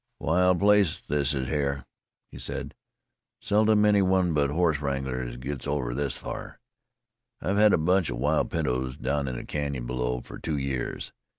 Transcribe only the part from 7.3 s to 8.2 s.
I've hed a bunch of